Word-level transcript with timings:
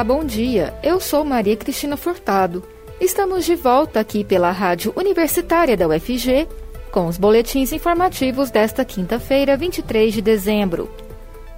Olá, 0.00 0.16
bom 0.16 0.24
dia. 0.24 0.72
Eu 0.82 0.98
sou 0.98 1.26
Maria 1.26 1.54
Cristina 1.54 1.94
Furtado. 1.94 2.64
Estamos 2.98 3.44
de 3.44 3.54
volta 3.54 4.00
aqui 4.00 4.24
pela 4.24 4.50
Rádio 4.50 4.94
Universitária 4.96 5.76
da 5.76 5.86
UFG 5.86 6.48
com 6.90 7.06
os 7.06 7.18
boletins 7.18 7.70
informativos 7.70 8.50
desta 8.50 8.82
quinta-feira, 8.82 9.58
23 9.58 10.14
de 10.14 10.22
dezembro. 10.22 10.90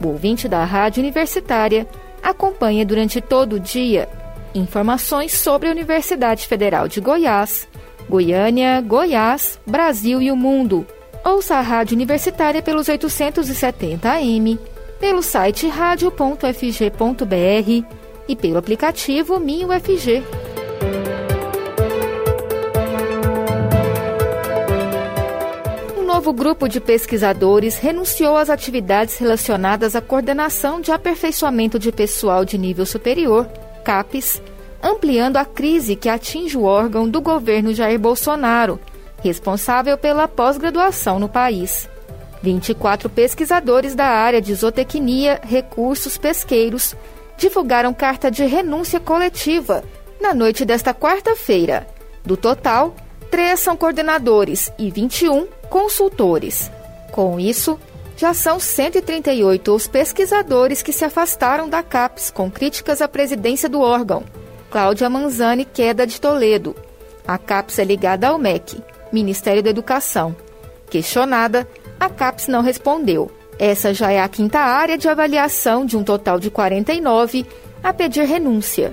O 0.02 0.08
ouvinte 0.08 0.48
da 0.48 0.64
Rádio 0.64 1.04
Universitária 1.04 1.86
acompanha 2.20 2.84
durante 2.84 3.20
todo 3.20 3.52
o 3.52 3.60
dia 3.60 4.08
informações 4.52 5.34
sobre 5.34 5.68
a 5.68 5.70
Universidade 5.70 6.48
Federal 6.48 6.88
de 6.88 7.00
Goiás, 7.00 7.68
Goiânia, 8.10 8.80
Goiás, 8.80 9.56
Brasil 9.64 10.20
e 10.20 10.32
o 10.32 10.36
mundo. 10.36 10.84
Ouça 11.24 11.54
a 11.54 11.60
Rádio 11.60 11.94
Universitária 11.94 12.60
pelos 12.60 12.88
870 12.88 14.10
AM, 14.10 14.58
pelo 14.98 15.22
site 15.22 15.68
radio.fg.br 15.68 18.01
e 18.28 18.36
pelo 18.36 18.58
aplicativo 18.58 19.38
MinUFG. 19.38 20.22
Um 25.98 26.04
novo 26.04 26.32
grupo 26.32 26.68
de 26.68 26.80
pesquisadores 26.80 27.78
renunciou 27.78 28.36
às 28.36 28.50
atividades 28.50 29.16
relacionadas 29.18 29.96
à 29.96 30.00
coordenação 30.00 30.80
de 30.80 30.92
aperfeiçoamento 30.92 31.78
de 31.78 31.90
pessoal 31.90 32.44
de 32.44 32.58
nível 32.58 32.84
superior, 32.84 33.46
CAPES, 33.84 34.42
ampliando 34.82 35.36
a 35.36 35.44
crise 35.44 35.96
que 35.96 36.08
atinge 36.08 36.56
o 36.56 36.64
órgão 36.64 37.08
do 37.08 37.20
governo 37.20 37.72
Jair 37.72 37.98
Bolsonaro, 37.98 38.80
responsável 39.22 39.96
pela 39.96 40.26
pós-graduação 40.26 41.18
no 41.18 41.28
país. 41.28 41.88
24 42.42 43.08
pesquisadores 43.08 43.94
da 43.94 44.06
área 44.06 44.42
de 44.42 44.52
zootecnia, 44.52 45.40
recursos 45.44 46.18
pesqueiros 46.18 46.96
divulgaram 47.42 47.92
carta 47.92 48.30
de 48.30 48.44
renúncia 48.44 49.00
coletiva 49.00 49.82
na 50.20 50.32
noite 50.32 50.64
desta 50.64 50.94
quarta-feira. 50.94 51.88
Do 52.24 52.36
total, 52.36 52.94
três 53.32 53.58
são 53.58 53.76
coordenadores 53.76 54.72
e 54.78 54.92
21 54.92 55.48
consultores. 55.68 56.70
Com 57.10 57.40
isso, 57.40 57.80
já 58.16 58.32
são 58.32 58.60
138 58.60 59.74
os 59.74 59.88
pesquisadores 59.88 60.82
que 60.82 60.92
se 60.92 61.04
afastaram 61.04 61.68
da 61.68 61.82
CAPES 61.82 62.30
com 62.30 62.48
críticas 62.48 63.02
à 63.02 63.08
presidência 63.08 63.68
do 63.68 63.80
órgão. 63.80 64.22
Cláudia 64.70 65.10
Manzani 65.10 65.64
Queda 65.64 66.06
de 66.06 66.20
Toledo. 66.20 66.76
A 67.26 67.38
CAPES 67.38 67.80
é 67.80 67.84
ligada 67.84 68.28
ao 68.28 68.38
MEC, 68.38 68.80
Ministério 69.12 69.64
da 69.64 69.70
Educação. 69.70 70.36
Questionada, 70.88 71.68
a 71.98 72.08
CAPES 72.08 72.46
não 72.46 72.62
respondeu. 72.62 73.28
Essa 73.62 73.94
já 73.94 74.10
é 74.10 74.20
a 74.20 74.28
quinta 74.28 74.58
área 74.58 74.98
de 74.98 75.08
avaliação 75.08 75.86
de 75.86 75.96
um 75.96 76.02
total 76.02 76.40
de 76.40 76.50
49 76.50 77.46
a 77.80 77.92
pedir 77.92 78.24
renúncia. 78.24 78.92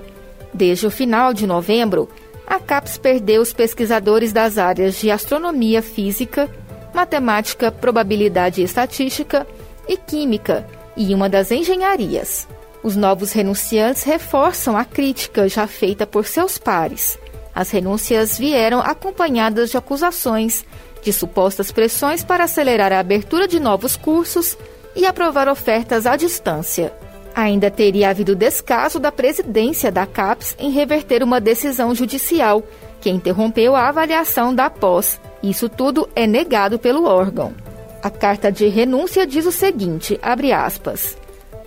Desde 0.53 0.85
o 0.85 0.91
final 0.91 1.33
de 1.33 1.47
novembro, 1.47 2.07
a 2.45 2.59
CAPES 2.59 2.99
perdeu 2.99 3.41
os 3.41 3.51
pesquisadores 3.51 4.31
das 4.31 4.59
áreas 4.59 4.99
de 4.99 5.09
astronomia 5.09 5.81
física, 5.81 6.47
matemática, 6.93 7.71
probabilidade 7.71 8.61
e 8.61 8.63
estatística 8.63 9.47
e 9.87 9.97
química 9.97 10.67
e 10.95 11.15
uma 11.15 11.27
das 11.27 11.49
engenharias. 11.49 12.47
Os 12.83 12.95
novos 12.95 13.31
renunciantes 13.31 14.03
reforçam 14.03 14.77
a 14.77 14.85
crítica 14.85 15.49
já 15.49 15.65
feita 15.65 16.05
por 16.05 16.27
seus 16.27 16.59
pares. 16.59 17.17
As 17.55 17.71
renúncias 17.71 18.37
vieram 18.37 18.81
acompanhadas 18.81 19.71
de 19.71 19.77
acusações 19.77 20.63
de 21.01 21.13
supostas 21.13 21.71
pressões 21.71 22.23
para 22.23 22.43
acelerar 22.43 22.91
a 22.91 22.99
abertura 22.99 23.47
de 23.47 23.59
novos 23.59 23.95
cursos 23.95 24.57
e 24.95 25.05
aprovar 25.05 25.47
ofertas 25.47 26.05
à 26.05 26.15
distância. 26.15 26.93
Ainda 27.35 27.71
teria 27.71 28.09
havido 28.09 28.35
descaso 28.35 28.99
da 28.99 29.11
presidência 29.11 29.91
da 29.91 30.05
CAPES 30.05 30.55
em 30.59 30.71
reverter 30.71 31.23
uma 31.23 31.39
decisão 31.39 31.93
judicial 31.95 32.63
que 32.99 33.09
interrompeu 33.09 33.75
a 33.75 33.87
avaliação 33.87 34.53
da 34.53 34.69
pós. 34.69 35.19
Isso 35.41 35.69
tudo 35.69 36.09
é 36.15 36.27
negado 36.27 36.77
pelo 36.77 37.05
órgão. 37.05 37.53
A 38.01 38.09
carta 38.09 38.51
de 38.51 38.67
renúncia 38.67 39.25
diz 39.25 39.45
o 39.45 39.51
seguinte, 39.51 40.19
abre 40.21 40.51
aspas: 40.51 41.17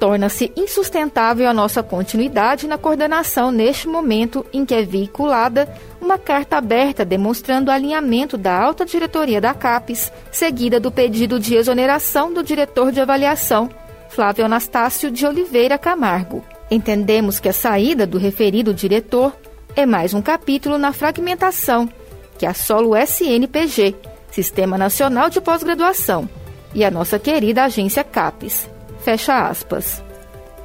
torna-se 0.03 0.51
insustentável 0.57 1.49
a 1.49 1.55
nossa 1.55 1.81
continuidade 1.81 2.67
na 2.67 2.77
coordenação 2.77 3.53
neste 3.53 3.87
momento 3.87 4.45
em 4.53 4.67
que 4.67 4.75
é 4.75 4.83
veiculada 4.83 5.73
uma 6.01 6.19
carta 6.19 6.57
aberta 6.57 7.05
demonstrando 7.05 7.71
o 7.71 7.73
alinhamento 7.73 8.37
da 8.37 8.53
alta 8.53 8.85
diretoria 8.85 9.41
da 9.41 9.55
CAPES, 9.55 10.11
seguida 10.33 10.81
do 10.81 10.91
pedido 10.91 11.39
de 11.39 11.55
exoneração 11.55 12.35
do 12.35 12.43
diretor 12.43 12.91
de 12.91 13.01
avaliação, 13.01 13.71
Flávio 14.09 14.45
Anastácio 14.45 15.09
de 15.09 15.25
Oliveira 15.25 15.79
Camargo. 15.79 16.45
Entendemos 16.69 17.39
que 17.39 17.49
a 17.49 17.53
saída 17.53 18.05
do 18.05 18.19
referido 18.19 18.75
diretor 18.75 19.33
é 19.77 19.87
mais 19.87 20.15
um 20.15 20.21
capítulo 20.21 20.79
na 20.79 20.93
fragmentação 20.93 21.89
que 22.37 22.45
assola 22.45 22.89
o 22.89 22.97
SNPG, 22.97 23.95
Sistema 24.33 24.77
Nacional 24.77 25.31
de 25.31 25.41
Pós-Graduação, 25.41 26.29
e 26.75 26.85
a 26.85 26.91
nossa 26.91 27.21
querida 27.21 27.63
agência 27.63 28.03
CAPES. 28.03 28.69
Fecha 29.05 29.49
aspas. 29.49 30.03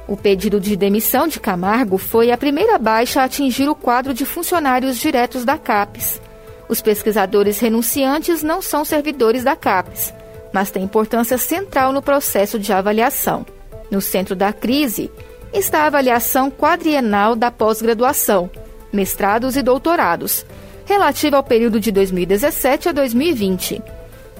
O 0.06 0.16
pedido 0.16 0.60
de 0.60 0.76
demissão 0.76 1.26
de 1.26 1.40
Camargo 1.40 1.98
foi 1.98 2.30
a 2.30 2.38
primeira 2.38 2.78
baixa 2.78 3.20
a 3.20 3.24
atingir 3.24 3.68
o 3.68 3.74
quadro 3.74 4.14
de 4.14 4.24
funcionários 4.24 4.96
diretos 4.98 5.44
da 5.44 5.58
CAPES. 5.58 6.20
Os 6.68 6.80
pesquisadores 6.80 7.58
renunciantes 7.58 8.42
não 8.42 8.62
são 8.62 8.84
servidores 8.84 9.42
da 9.42 9.56
CAPES, 9.56 10.14
mas 10.52 10.70
têm 10.70 10.84
importância 10.84 11.36
central 11.36 11.92
no 11.92 12.00
processo 12.00 12.58
de 12.58 12.72
avaliação. 12.72 13.44
No 13.90 14.00
centro 14.00 14.36
da 14.36 14.52
crise 14.52 15.10
está 15.52 15.80
a 15.80 15.86
avaliação 15.86 16.50
quadrienal 16.50 17.34
da 17.34 17.50
pós-graduação, 17.50 18.50
mestrados 18.92 19.56
e 19.56 19.62
doutorados, 19.62 20.46
relativa 20.86 21.36
ao 21.36 21.42
período 21.42 21.80
de 21.80 21.90
2017 21.90 22.88
a 22.88 22.92
2020. 22.92 23.82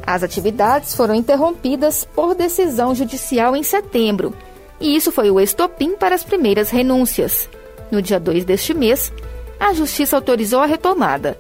As 0.06 0.22
atividades 0.22 0.94
foram 0.94 1.14
interrompidas 1.14 2.04
por 2.14 2.34
decisão 2.34 2.94
judicial 2.94 3.54
em 3.54 3.62
setembro, 3.62 4.34
e 4.81 4.97
isso 4.97 5.10
foi 5.10 5.31
o 5.31 5.41
estopim 5.41 5.94
para 5.97 6.14
as 6.14 6.22
primeiras 6.22 6.70
renúncias. 6.70 7.48
No 7.91 8.00
dia 8.00 8.20
2 8.20 8.44
deste 8.44 8.72
mês, 8.72 9.12
a 9.58 9.72
Justiça 9.72 10.16
autorizou 10.16 10.60
a 10.60 10.66
retomada. 10.66 11.38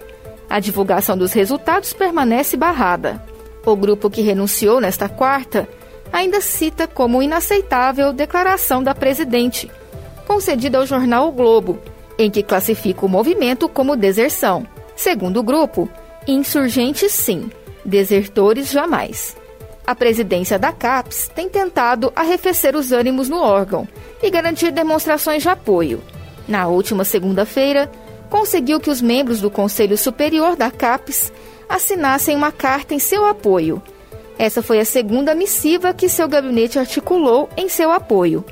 A 0.50 0.60
divulgação 0.60 1.16
dos 1.16 1.32
resultados 1.32 1.92
permanece 1.92 2.56
barrada. 2.56 3.22
O 3.64 3.76
grupo 3.76 4.10
que 4.10 4.22
renunciou 4.22 4.80
nesta 4.80 5.08
quarta 5.08 5.68
ainda 6.12 6.40
cita 6.40 6.86
como 6.86 7.22
inaceitável 7.22 8.12
declaração 8.12 8.82
da 8.82 8.94
presidente, 8.94 9.70
concedida 10.26 10.78
ao 10.78 10.86
jornal 10.86 11.28
O 11.28 11.32
Globo, 11.32 11.78
em 12.18 12.30
que 12.30 12.42
classifica 12.42 13.04
o 13.04 13.08
movimento 13.08 13.68
como 13.68 13.96
deserção. 13.96 14.66
Segundo 14.96 15.40
o 15.40 15.42
grupo, 15.42 15.88
insurgente 16.26 17.08
sim, 17.08 17.50
desertores 17.88 18.70
jamais. 18.70 19.36
A 19.86 19.94
presidência 19.94 20.58
da 20.58 20.70
CAPES 20.70 21.30
tem 21.34 21.48
tentado 21.48 22.12
arrefecer 22.14 22.76
os 22.76 22.92
ânimos 22.92 23.28
no 23.28 23.40
órgão 23.40 23.88
e 24.22 24.30
garantir 24.30 24.70
demonstrações 24.70 25.42
de 25.42 25.48
apoio. 25.48 26.02
Na 26.46 26.68
última 26.68 27.04
segunda-feira, 27.04 27.90
conseguiu 28.28 28.78
que 28.78 28.90
os 28.90 29.00
membros 29.00 29.40
do 29.40 29.50
Conselho 29.50 29.96
Superior 29.96 30.56
da 30.56 30.70
CAPES 30.70 31.32
assinassem 31.68 32.36
uma 32.36 32.52
carta 32.52 32.94
em 32.94 32.98
seu 32.98 33.24
apoio. 33.24 33.82
Essa 34.38 34.62
foi 34.62 34.78
a 34.78 34.84
segunda 34.84 35.34
missiva 35.34 35.94
que 35.94 36.08
seu 36.08 36.28
gabinete 36.28 36.78
articulou 36.78 37.48
em 37.56 37.68
seu 37.68 37.90
apoio. 37.90 38.44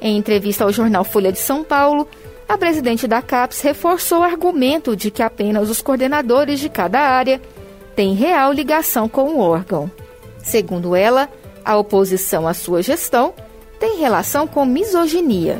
Em 0.00 0.16
entrevista 0.16 0.64
ao 0.64 0.72
jornal 0.72 1.04
Folha 1.04 1.32
de 1.32 1.38
São 1.38 1.64
Paulo, 1.64 2.06
a 2.48 2.56
presidente 2.56 3.08
da 3.08 3.20
CAPES 3.20 3.60
reforçou 3.62 4.20
o 4.20 4.24
argumento 4.24 4.94
de 4.94 5.10
que 5.10 5.22
apenas 5.22 5.68
os 5.68 5.80
coordenadores 5.80 6.60
de 6.60 6.68
cada 6.68 7.00
área 7.00 7.40
tem 7.96 8.12
real 8.12 8.52
ligação 8.52 9.08
com 9.08 9.22
o 9.22 9.40
órgão. 9.40 9.90
Segundo 10.42 10.94
ela, 10.94 11.28
a 11.64 11.76
oposição 11.78 12.46
à 12.46 12.52
sua 12.52 12.82
gestão 12.82 13.32
tem 13.80 13.98
relação 13.98 14.46
com 14.46 14.64
misoginia. 14.66 15.58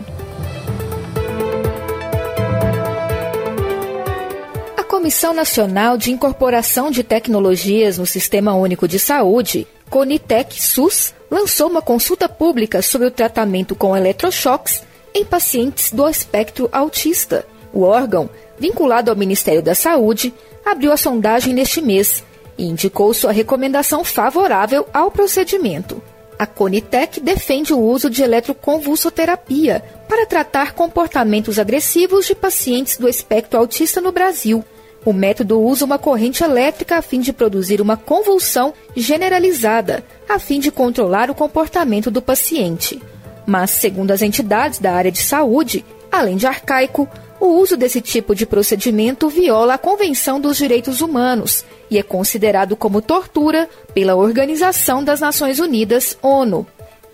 A 4.76 4.82
Comissão 4.84 5.32
Nacional 5.32 5.96
de 5.96 6.12
Incorporação 6.12 6.90
de 6.90 7.02
Tecnologias 7.02 7.96
no 7.96 8.06
Sistema 8.06 8.54
Único 8.54 8.86
de 8.86 8.98
Saúde, 8.98 9.66
Conitec 9.88 10.62
SUS, 10.62 11.14
lançou 11.30 11.68
uma 11.68 11.82
consulta 11.82 12.28
pública 12.28 12.82
sobre 12.82 13.08
o 13.08 13.10
tratamento 13.10 13.74
com 13.74 13.96
eletrochoques 13.96 14.82
em 15.14 15.24
pacientes 15.24 15.90
do 15.90 16.06
espectro 16.06 16.68
autista. 16.70 17.46
O 17.72 17.82
órgão, 17.82 18.28
vinculado 18.58 19.10
ao 19.10 19.16
Ministério 19.16 19.62
da 19.62 19.74
Saúde, 19.74 20.32
abriu 20.66 20.90
a 20.92 20.96
sondagem 20.96 21.54
neste 21.54 21.80
mês 21.80 22.24
e 22.58 22.64
indicou 22.64 23.14
sua 23.14 23.30
recomendação 23.30 24.02
favorável 24.02 24.86
ao 24.92 25.12
procedimento. 25.12 26.02
A 26.36 26.44
Conitec 26.44 27.20
defende 27.20 27.72
o 27.72 27.78
uso 27.78 28.10
de 28.10 28.22
eletroconvulsoterapia 28.22 29.82
para 30.08 30.26
tratar 30.26 30.74
comportamentos 30.74 31.58
agressivos 31.58 32.26
de 32.26 32.34
pacientes 32.34 32.98
do 32.98 33.08
espectro 33.08 33.58
autista 33.58 34.00
no 34.00 34.12
Brasil. 34.12 34.62
O 35.04 35.12
método 35.12 35.60
usa 35.60 35.84
uma 35.84 35.98
corrente 35.98 36.42
elétrica 36.42 36.98
a 36.98 37.02
fim 37.02 37.20
de 37.20 37.32
produzir 37.32 37.80
uma 37.80 37.96
convulsão 37.96 38.74
generalizada, 38.94 40.04
a 40.28 40.38
fim 40.38 40.58
de 40.58 40.72
controlar 40.72 41.30
o 41.30 41.34
comportamento 41.34 42.10
do 42.10 42.20
paciente. 42.20 43.00
Mas, 43.46 43.70
segundo 43.70 44.10
as 44.10 44.20
entidades 44.20 44.80
da 44.80 44.92
área 44.92 45.12
de 45.12 45.22
saúde, 45.22 45.84
Além 46.10 46.36
de 46.36 46.46
arcaico, 46.46 47.06
o 47.38 47.46
uso 47.46 47.76
desse 47.76 48.00
tipo 48.00 48.34
de 48.34 48.46
procedimento 48.46 49.28
viola 49.28 49.74
a 49.74 49.78
Convenção 49.78 50.40
dos 50.40 50.56
Direitos 50.56 51.00
Humanos 51.00 51.64
e 51.90 51.98
é 51.98 52.02
considerado 52.02 52.76
como 52.76 53.02
tortura 53.02 53.68
pela 53.94 54.16
Organização 54.16 55.04
das 55.04 55.20
Nações 55.20 55.58
Unidas, 55.58 56.16
ONU. 56.22 56.66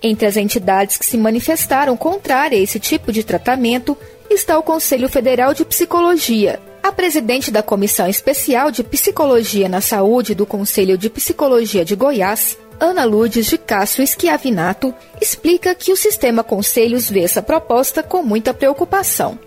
Entre 0.02 0.26
as 0.26 0.36
entidades 0.36 0.96
que 0.96 1.06
se 1.06 1.16
manifestaram 1.16 1.96
contrárias 1.96 2.60
a 2.60 2.64
esse 2.64 2.80
tipo 2.80 3.12
de 3.12 3.22
tratamento 3.22 3.96
está 4.30 4.58
o 4.58 4.62
Conselho 4.62 5.08
Federal 5.08 5.54
de 5.54 5.64
Psicologia. 5.64 6.60
A 6.82 6.90
presidente 6.90 7.50
da 7.50 7.62
Comissão 7.62 8.08
Especial 8.08 8.70
de 8.70 8.82
Psicologia 8.82 9.68
na 9.68 9.80
Saúde 9.80 10.34
do 10.34 10.44
Conselho 10.44 10.98
de 10.98 11.08
Psicologia 11.08 11.84
de 11.84 11.94
Goiás, 11.94 12.58
Ana 12.80 13.04
Lourdes 13.04 13.46
de 13.46 13.56
Castro 13.56 14.02
Esquiavinato, 14.02 14.92
explica 15.20 15.74
que 15.74 15.92
o 15.92 15.96
sistema 15.96 16.42
Conselhos 16.42 17.08
vê 17.08 17.20
essa 17.20 17.40
proposta 17.40 18.02
com 18.02 18.22
muita 18.24 18.52
preocupação. 18.52 19.38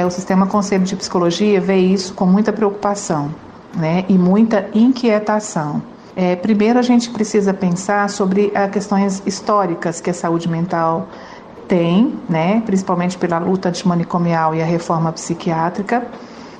É, 0.00 0.06
o 0.06 0.10
sistema 0.10 0.46
Conselho 0.46 0.84
de 0.84 0.96
Psicologia 0.96 1.60
vê 1.60 1.76
isso 1.76 2.14
com 2.14 2.24
muita 2.24 2.54
preocupação 2.54 3.34
né, 3.76 4.06
e 4.08 4.16
muita 4.16 4.66
inquietação. 4.72 5.82
É, 6.16 6.34
primeiro, 6.36 6.78
a 6.78 6.82
gente 6.82 7.10
precisa 7.10 7.52
pensar 7.52 8.08
sobre 8.08 8.50
as 8.54 8.70
questões 8.70 9.22
históricas 9.26 10.00
que 10.00 10.08
a 10.08 10.14
saúde 10.14 10.48
mental 10.48 11.06
tem, 11.68 12.14
né, 12.30 12.62
principalmente 12.64 13.18
pela 13.18 13.38
luta 13.38 13.68
antimanicomial 13.68 14.54
e 14.54 14.62
a 14.62 14.64
reforma 14.64 15.12
psiquiátrica, 15.12 16.06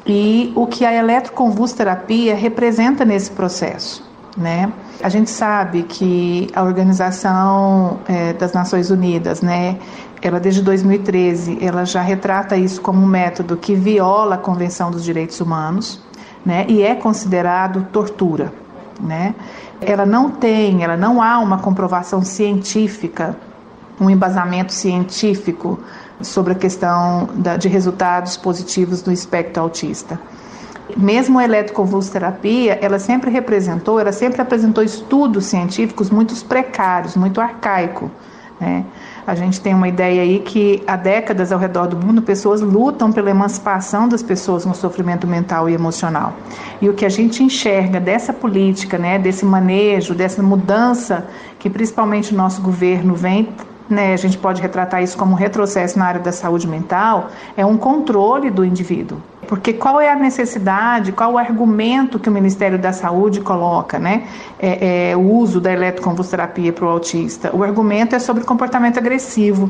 e 0.06 0.52
o 0.54 0.66
que 0.66 0.84
a 0.84 0.92
eletroconvulsoterapia 0.92 2.34
representa 2.34 3.06
nesse 3.06 3.30
processo. 3.30 4.09
Né? 4.36 4.72
A 5.02 5.08
gente 5.08 5.28
sabe 5.28 5.82
que 5.82 6.48
a 6.54 6.62
Organização 6.62 7.98
é, 8.06 8.32
das 8.32 8.52
Nações 8.52 8.90
Unidas, 8.90 9.42
né, 9.42 9.76
ela 10.22 10.38
desde 10.38 10.62
2013, 10.62 11.58
ela 11.60 11.84
já 11.84 12.00
retrata 12.00 12.56
isso 12.56 12.80
como 12.80 13.02
um 13.02 13.06
método 13.06 13.56
que 13.56 13.74
viola 13.74 14.36
a 14.36 14.38
Convenção 14.38 14.90
dos 14.90 15.02
Direitos 15.02 15.40
Humanos, 15.40 16.00
né, 16.46 16.64
e 16.68 16.82
é 16.82 16.94
considerado 16.94 17.88
tortura, 17.92 18.52
né? 19.00 19.34
Ela 19.80 20.04
não 20.04 20.30
tem, 20.30 20.84
ela 20.84 20.96
não 20.96 21.22
há 21.22 21.38
uma 21.38 21.58
comprovação 21.58 22.22
científica, 22.22 23.36
um 24.00 24.10
embasamento 24.10 24.72
científico 24.72 25.78
sobre 26.22 26.52
a 26.52 26.56
questão 26.56 27.28
da, 27.34 27.56
de 27.56 27.68
resultados 27.68 28.36
positivos 28.36 29.02
do 29.02 29.10
espectro 29.10 29.62
autista. 29.62 30.20
Mesmo 30.96 31.38
a 31.38 31.44
eletroconvulsoterapia, 31.44 32.78
ela 32.80 32.98
sempre 32.98 33.30
representou, 33.30 33.98
ela 33.98 34.12
sempre 34.12 34.40
apresentou 34.40 34.82
estudos 34.82 35.46
científicos 35.46 36.10
muito 36.10 36.34
precários, 36.44 37.16
muito 37.16 37.40
arcaicos, 37.40 38.10
né? 38.60 38.84
A 39.26 39.34
gente 39.34 39.60
tem 39.60 39.74
uma 39.74 39.86
ideia 39.86 40.22
aí 40.22 40.40
que 40.40 40.82
há 40.86 40.96
décadas 40.96 41.52
ao 41.52 41.58
redor 41.58 41.86
do 41.86 41.96
mundo 41.96 42.20
pessoas 42.20 42.60
lutam 42.60 43.12
pela 43.12 43.30
emancipação 43.30 44.08
das 44.08 44.22
pessoas 44.22 44.66
no 44.66 44.74
sofrimento 44.74 45.26
mental 45.26 45.68
e 45.68 45.72
emocional. 45.72 46.32
E 46.80 46.88
o 46.88 46.94
que 46.94 47.04
a 47.04 47.08
gente 47.08 47.42
enxerga 47.42 48.00
dessa 48.00 48.32
política, 48.32 48.98
né, 48.98 49.18
desse 49.18 49.44
manejo, 49.44 50.14
dessa 50.14 50.42
mudança 50.42 51.26
que 51.58 51.70
principalmente 51.70 52.34
o 52.34 52.36
nosso 52.36 52.60
governo 52.60 53.14
vem 53.14 53.48
né, 53.90 54.14
a 54.14 54.16
gente 54.16 54.38
pode 54.38 54.62
retratar 54.62 55.02
isso 55.02 55.18
como 55.18 55.32
um 55.32 55.34
retrocesso 55.34 55.98
na 55.98 56.06
área 56.06 56.20
da 56.20 56.32
saúde 56.32 56.66
mental, 56.66 57.28
é 57.56 57.66
um 57.66 57.76
controle 57.76 58.50
do 58.50 58.64
indivíduo. 58.64 59.20
Porque 59.48 59.72
qual 59.72 60.00
é 60.00 60.10
a 60.10 60.14
necessidade, 60.14 61.10
qual 61.10 61.32
o 61.32 61.38
argumento 61.38 62.18
que 62.18 62.28
o 62.28 62.32
Ministério 62.32 62.78
da 62.78 62.92
Saúde 62.92 63.40
coloca, 63.40 63.98
né? 63.98 64.28
É, 64.58 65.10
é, 65.10 65.16
o 65.16 65.20
uso 65.20 65.60
da 65.60 65.72
eletroconvulsoterapia 65.72 66.72
para 66.72 66.84
o 66.84 66.88
autista. 66.88 67.50
O 67.52 67.64
argumento 67.64 68.14
é 68.14 68.20
sobre 68.20 68.44
comportamento 68.44 68.98
agressivo. 68.98 69.68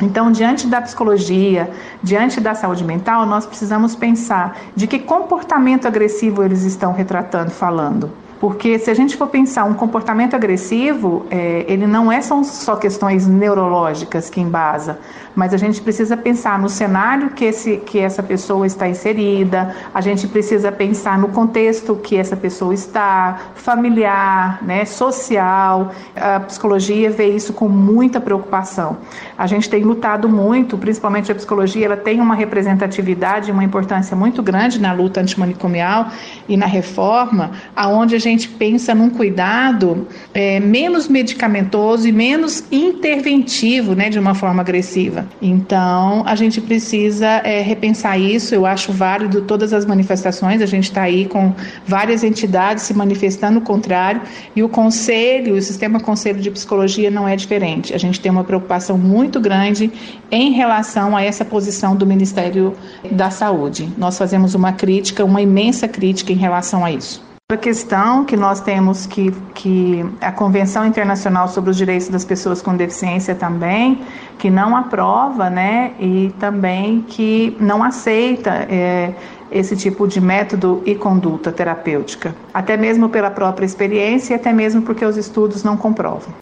Então, 0.00 0.30
diante 0.30 0.66
da 0.66 0.80
psicologia, 0.80 1.70
diante 2.02 2.40
da 2.40 2.54
saúde 2.54 2.84
mental, 2.84 3.26
nós 3.26 3.46
precisamos 3.46 3.96
pensar 3.96 4.58
de 4.76 4.86
que 4.86 4.98
comportamento 4.98 5.88
agressivo 5.88 6.44
eles 6.44 6.62
estão 6.62 6.92
retratando, 6.92 7.50
falando. 7.50 8.12
Porque 8.40 8.78
se 8.78 8.90
a 8.90 8.94
gente 8.94 9.16
for 9.16 9.28
pensar 9.28 9.64
um 9.64 9.74
comportamento 9.74 10.34
agressivo, 10.34 11.24
é, 11.30 11.64
ele 11.66 11.86
não 11.86 12.12
é 12.12 12.20
só, 12.20 12.42
só 12.42 12.76
questões 12.76 13.26
neurológicas 13.26 14.28
que 14.28 14.40
embasa, 14.40 14.98
mas 15.34 15.52
a 15.52 15.56
gente 15.56 15.80
precisa 15.80 16.16
pensar 16.16 16.58
no 16.58 16.68
cenário 16.68 17.30
que, 17.30 17.44
esse, 17.44 17.76
que 17.78 17.98
essa 17.98 18.22
pessoa 18.22 18.66
está 18.66 18.88
inserida, 18.88 19.74
a 19.92 20.00
gente 20.00 20.26
precisa 20.26 20.72
pensar 20.72 21.18
no 21.18 21.28
contexto 21.28 21.96
que 21.96 22.16
essa 22.16 22.36
pessoa 22.36 22.72
está, 22.72 23.38
familiar, 23.54 24.62
né, 24.62 24.84
social. 24.84 25.92
A 26.14 26.40
psicologia 26.40 27.10
vê 27.10 27.28
isso 27.28 27.52
com 27.52 27.68
muita 27.68 28.18
preocupação. 28.20 28.96
A 29.36 29.46
gente 29.46 29.68
tem 29.68 29.82
lutado 29.82 30.28
muito, 30.28 30.78
principalmente 30.78 31.30
a 31.30 31.34
psicologia, 31.34 31.84
ela 31.84 31.96
tem 31.96 32.20
uma 32.20 32.34
representatividade, 32.34 33.52
uma 33.52 33.64
importância 33.64 34.16
muito 34.16 34.42
grande 34.42 34.80
na 34.80 34.92
luta 34.92 35.20
antimanicomial 35.20 36.08
e 36.48 36.56
na 36.56 36.66
reforma, 36.66 37.50
aonde 37.74 38.14
a 38.16 38.18
gente 38.28 38.48
pensa 38.48 38.94
num 38.94 39.10
cuidado 39.10 40.06
é, 40.34 40.60
menos 40.60 41.08
medicamentoso 41.08 42.08
e 42.08 42.12
menos 42.12 42.64
interventivo, 42.70 43.94
né, 43.94 44.08
de 44.08 44.18
uma 44.18 44.34
forma 44.34 44.62
agressiva. 44.62 45.26
Então, 45.40 46.22
a 46.26 46.34
gente 46.34 46.60
precisa 46.60 47.26
é, 47.26 47.60
repensar 47.60 48.18
isso. 48.18 48.54
Eu 48.54 48.66
acho 48.66 48.92
válido 48.92 49.42
todas 49.42 49.72
as 49.72 49.84
manifestações. 49.84 50.62
A 50.62 50.66
gente 50.66 50.84
está 50.84 51.02
aí 51.02 51.26
com 51.26 51.52
várias 51.86 52.24
entidades 52.24 52.84
se 52.84 52.94
manifestando 52.94 53.58
o 53.58 53.62
contrário 53.62 54.20
e 54.54 54.62
o 54.62 54.68
conselho, 54.68 55.54
o 55.54 55.62
sistema 55.62 56.00
conselho 56.00 56.40
de 56.40 56.50
psicologia 56.50 57.10
não 57.10 57.26
é 57.26 57.36
diferente. 57.36 57.94
A 57.94 57.98
gente 57.98 58.20
tem 58.20 58.30
uma 58.30 58.44
preocupação 58.44 58.96
muito 58.96 59.40
grande 59.40 59.90
em 60.30 60.52
relação 60.52 61.16
a 61.16 61.22
essa 61.22 61.44
posição 61.44 61.96
do 61.96 62.06
Ministério 62.06 62.74
da 63.10 63.30
Saúde. 63.30 63.88
Nós 63.96 64.16
fazemos 64.16 64.54
uma 64.54 64.72
crítica, 64.72 65.24
uma 65.24 65.42
imensa 65.42 65.88
crítica 65.88 66.32
em 66.32 66.36
relação 66.36 66.84
a 66.84 66.92
isso. 66.92 67.25
Outra 67.48 67.62
questão 67.62 68.24
que 68.24 68.36
nós 68.36 68.60
temos 68.60 69.06
que, 69.06 69.30
que 69.54 70.04
a 70.20 70.32
Convenção 70.32 70.84
Internacional 70.84 71.46
sobre 71.46 71.70
os 71.70 71.76
Direitos 71.76 72.08
das 72.08 72.24
Pessoas 72.24 72.60
com 72.60 72.76
Deficiência 72.76 73.36
também, 73.36 74.04
que 74.36 74.50
não 74.50 74.76
aprova, 74.76 75.48
né, 75.48 75.94
e 76.00 76.34
também 76.40 77.02
que 77.02 77.56
não 77.60 77.84
aceita 77.84 78.50
é, 78.68 79.14
esse 79.48 79.76
tipo 79.76 80.08
de 80.08 80.20
método 80.20 80.82
e 80.84 80.96
conduta 80.96 81.52
terapêutica, 81.52 82.34
até 82.52 82.76
mesmo 82.76 83.08
pela 83.08 83.30
própria 83.30 83.64
experiência 83.64 84.34
e 84.34 84.36
até 84.36 84.52
mesmo 84.52 84.82
porque 84.82 85.04
os 85.04 85.16
estudos 85.16 85.62
não 85.62 85.76
comprovam. 85.76 86.34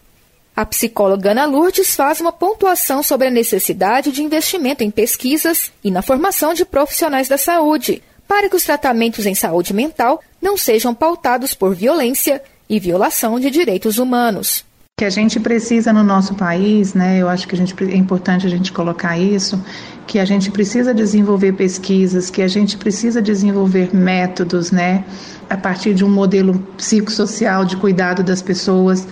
A 0.55 0.65
psicóloga 0.65 1.33
Ana 1.33 1.45
Lourdes 1.45 1.95
faz 1.95 2.19
uma 2.19 2.31
pontuação 2.31 3.03
sobre 3.03 3.27
a 3.27 3.31
necessidade 3.31 4.11
de 4.11 4.23
investimento 4.23 4.83
em 4.83 4.89
pesquisas 4.89 5.71
e 5.83 5.91
na 5.91 6.01
formação 6.01 6.55
de 6.55 6.65
profissionais 6.65 7.27
da 7.27 7.37
saúde, 7.37 8.01
para 8.27 8.49
que 8.49 8.55
os 8.55 8.63
tratamentos 8.63 9.27
em 9.27 9.35
saúde 9.35 9.71
mental 9.71 10.19
não 10.45 10.55
sejam 10.55 10.93
pautados 10.93 11.55
por 11.55 11.73
violência 11.73 12.39
e 12.69 12.79
violação 12.79 13.39
de 13.39 13.49
direitos 13.49 13.97
humanos. 13.97 14.63
Que 14.99 15.03
a 15.03 15.09
gente 15.09 15.39
precisa 15.39 15.91
no 15.91 16.03
nosso 16.03 16.35
país, 16.35 16.93
né? 16.93 17.17
Eu 17.19 17.27
acho 17.27 17.47
que 17.47 17.55
a 17.55 17.57
gente, 17.57 17.73
é 17.83 17.97
importante 17.97 18.45
a 18.45 18.49
gente 18.49 18.71
colocar 18.71 19.17
isso, 19.17 19.59
que 20.05 20.19
a 20.19 20.23
gente 20.23 20.51
precisa 20.51 20.93
desenvolver 20.93 21.53
pesquisas, 21.53 22.29
que 22.29 22.43
a 22.43 22.47
gente 22.47 22.77
precisa 22.77 23.23
desenvolver 23.23 23.93
métodos, 23.93 24.69
né? 24.69 25.03
A 25.49 25.57
partir 25.57 25.95
de 25.95 26.05
um 26.05 26.09
modelo 26.09 26.59
psicossocial 26.77 27.65
de 27.65 27.75
cuidado 27.75 28.23
das 28.23 28.43
pessoas, 28.43 29.07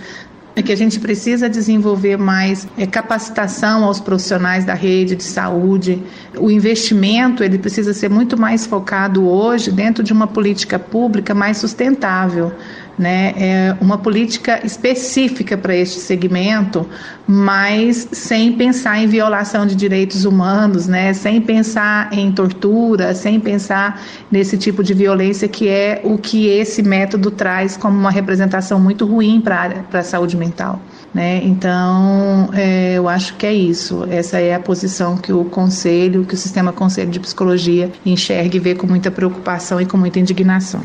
é 0.55 0.61
que 0.61 0.71
a 0.71 0.77
gente 0.77 0.99
precisa 0.99 1.49
desenvolver 1.49 2.17
mais 2.17 2.67
é, 2.77 2.85
capacitação 2.85 3.83
aos 3.83 3.99
profissionais 3.99 4.63
da 4.63 4.73
rede 4.73 5.15
de 5.15 5.23
saúde. 5.23 6.01
O 6.37 6.51
investimento 6.51 7.43
ele 7.43 7.57
precisa 7.57 7.93
ser 7.93 8.09
muito 8.09 8.39
mais 8.39 8.65
focado 8.65 9.27
hoje 9.27 9.71
dentro 9.71 10.03
de 10.03 10.13
uma 10.13 10.27
política 10.27 10.77
pública 10.77 11.33
mais 11.33 11.57
sustentável 11.57 12.51
né, 12.97 13.33
é 13.37 13.75
uma 13.81 13.97
política 13.97 14.65
específica 14.65 15.57
para 15.57 15.75
este 15.75 15.99
segmento, 15.99 16.87
mas 17.27 18.07
sem 18.11 18.53
pensar 18.53 18.99
em 18.99 19.07
violação 19.07 19.65
de 19.65 19.75
direitos 19.75 20.25
humanos, 20.25 20.87
né, 20.87 21.13
sem 21.13 21.41
pensar 21.41 22.13
em 22.13 22.31
tortura, 22.31 23.15
sem 23.15 23.39
pensar 23.39 24.01
nesse 24.31 24.57
tipo 24.57 24.83
de 24.83 24.93
violência 24.93 25.47
que 25.47 25.67
é 25.67 26.01
o 26.03 26.17
que 26.17 26.47
esse 26.47 26.83
método 26.83 27.31
traz 27.31 27.75
como 27.77 27.97
uma 27.97 28.11
representação 28.11 28.79
muito 28.79 29.05
ruim 29.05 29.41
para 29.41 29.83
a 29.91 30.03
saúde 30.03 30.37
mental. 30.37 30.79
Né? 31.13 31.41
Então, 31.43 32.49
é, 32.53 32.93
eu 32.95 33.07
acho 33.07 33.35
que 33.35 33.45
é 33.45 33.53
isso. 33.53 34.03
Essa 34.09 34.39
é 34.39 34.55
a 34.55 34.59
posição 34.59 35.15
que 35.15 35.31
o 35.31 35.45
Conselho, 35.45 36.25
que 36.25 36.33
o 36.33 36.37
Sistema 36.37 36.73
Conselho 36.73 37.11
de 37.11 37.19
Psicologia 37.19 37.91
enxerga 38.03 38.57
e 38.57 38.59
vê 38.59 38.73
com 38.73 38.87
muita 38.87 39.11
preocupação 39.11 39.79
e 39.79 39.85
com 39.85 39.95
muita 39.95 40.19
indignação. 40.19 40.81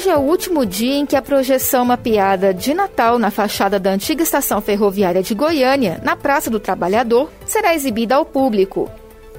Hoje 0.00 0.08
é 0.08 0.16
o 0.16 0.20
último 0.20 0.64
dia 0.64 0.94
em 0.94 1.04
que 1.04 1.14
a 1.14 1.20
projeção 1.20 1.84
mapeada 1.84 2.54
de 2.54 2.72
Natal 2.72 3.18
na 3.18 3.30
fachada 3.30 3.78
da 3.78 3.90
antiga 3.90 4.22
estação 4.22 4.58
ferroviária 4.62 5.22
de 5.22 5.34
Goiânia, 5.34 6.00
na 6.02 6.16
Praça 6.16 6.48
do 6.48 6.58
Trabalhador, 6.58 7.30
será 7.44 7.74
exibida 7.74 8.14
ao 8.14 8.24
público. 8.24 8.90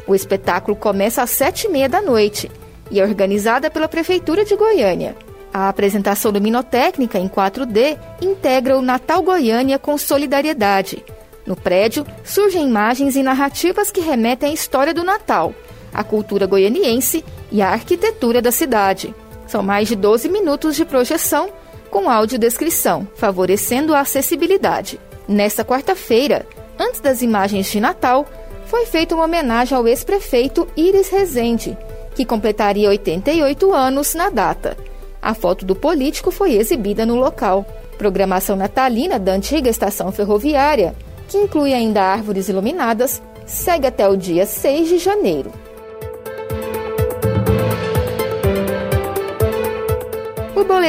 O 0.06 0.13
espetáculo 0.13 0.77
começa 0.77 1.24
às 1.24 1.32
sete 1.32 1.65
e 1.65 1.70
meia 1.72 1.89
da 1.89 2.00
noite 2.00 2.51
e 2.91 3.00
é 3.00 3.03
organizada 3.03 3.72
pela 3.72 3.88
Prefeitura 3.88 4.46
de 4.46 4.56
Goiânia. 4.56 5.15
A 5.51 5.68
apresentação 5.68 6.32
luminotécnica 6.32 7.18
em 7.18 7.27
4D 7.27 7.98
integra 8.22 8.77
o 8.77 8.84
Natal 8.84 9.24
Goiânia 9.24 9.80
com 9.80 9.98
solidariedade, 9.98 11.03
No 11.44 11.56
prédio, 11.56 12.06
surgem 12.24 12.68
imagens 12.68 13.15
e 13.15 13.24
narrativas 13.24 13.89
que 13.89 14.00
remetem 14.00 14.51
à 14.51 14.53
história 14.53 14.94
do 14.94 15.03
Natal, 15.03 15.56
à 15.91 16.03
cultura 16.03 16.46
goianiense 16.46 17.25
e 17.51 17.63
à 17.63 17.70
arquitetura 17.70 18.44
da 18.44 18.51
cidade. 18.51 19.12
São 19.51 19.62
mais 19.62 19.89
de 19.89 19.98
12 19.98 20.29
minutos 20.29 20.77
de 20.77 20.86
projeção 20.86 21.50
com 21.89 22.10
audiodescrição, 22.10 23.05
favorecendo 23.15 23.93
a 23.93 24.00
acessibilidade. 24.00 24.98
Nesta 25.27 25.65
quarta-feira, 25.65 26.46
antes 26.79 27.01
das 27.01 27.22
imagens 27.22 27.70
de 27.70 27.81
Natal, 27.81 28.25
foi 28.67 28.86
feita 28.86 29.13
uma 29.13 29.25
homenagem 29.25 29.77
ao 29.77 29.86
ex-prefeito 29.86 30.65
Iris 30.77 31.10
Rezende, 31.10 31.77
que 32.15 32.24
completaria 32.24 32.88
88 32.88 33.74
anos 33.74 34.15
na 34.15 34.29
data. 34.29 34.77
A 35.22 35.34
foto 35.34 35.65
do 35.65 35.75
político 35.75 36.31
foi 36.31 36.53
exibida 36.53 37.05
no 37.05 37.15
local. 37.15 37.65
Programação 37.98 38.55
natalina 38.55 39.20
da 39.20 39.34
antiga 39.34 39.70
estação 39.70 40.13
ferroviária, 40.13 40.96
que 41.27 41.38
inclui 41.38 41.74
ainda 41.74 42.01
árvores 42.01 42.48
iluminadas, 42.48 43.22
segue 43.46 43.86
até 43.86 44.08
o 44.08 44.15
dia 44.15 44.46
6 44.46 44.88
de 44.88 44.98
janeiro. 44.98 45.51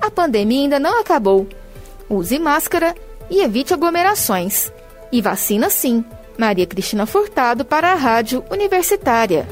A 0.00 0.10
pandemia 0.10 0.62
ainda 0.62 0.78
não 0.78 1.00
acabou. 1.00 1.46
Use 2.08 2.38
máscara 2.38 2.94
e 3.30 3.42
evite 3.42 3.74
aglomerações. 3.74 4.72
E 5.12 5.20
vacina 5.20 5.68
sim. 5.70 6.04
Maria 6.38 6.66
Cristina 6.66 7.04
Furtado 7.06 7.64
para 7.64 7.92
a 7.92 7.94
Rádio 7.94 8.44
Universitária. 8.50 9.46